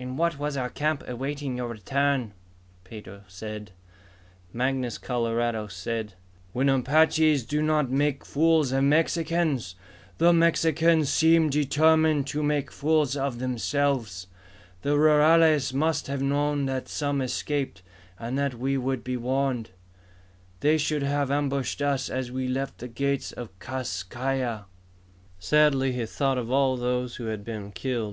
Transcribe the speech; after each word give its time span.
"In 0.00 0.16
what 0.16 0.36
was 0.36 0.56
our 0.56 0.68
camp, 0.68 1.04
awaiting 1.06 1.56
your 1.56 1.68
return," 1.68 2.32
Pedro 2.82 3.22
said. 3.28 3.70
Mangus 4.52 4.98
Coloradus 4.98 5.72
said, 5.72 6.14
"When 6.52 6.68
Apaches 6.68 7.46
do 7.46 7.62
not 7.62 7.88
make 7.88 8.24
fools 8.24 8.72
of 8.72 8.82
Mexicans, 8.82 9.76
the 10.18 10.32
Mexicans 10.32 11.08
seem 11.08 11.50
determined 11.50 12.26
to 12.26 12.42
make 12.42 12.72
fools 12.72 13.16
of 13.16 13.38
themselves. 13.38 14.26
The 14.82 14.96
rurales 14.98 15.72
must 15.72 16.08
have 16.08 16.20
known 16.20 16.66
that 16.66 16.88
some 16.88 17.20
escaped, 17.20 17.80
and 18.18 18.36
that 18.36 18.54
we 18.56 18.76
would 18.76 19.04
be 19.04 19.16
warned. 19.16 19.70
They 20.58 20.78
should 20.78 21.04
have 21.04 21.30
ambushed 21.30 21.80
us 21.80 22.10
as 22.10 22.32
we 22.32 22.48
left 22.48 22.78
the 22.78 22.88
gates 22.88 23.30
of 23.30 23.56
Kas 23.60 24.02
Kai 24.02 24.38
Ya." 24.40 24.64
Sadly 25.38 25.92
he 25.92 26.06
thought 26.06 26.38
of 26.38 26.50
all 26.50 26.76
who 26.78 27.26
had 27.26 27.44
been 27.44 27.70
killed. 27.70 28.12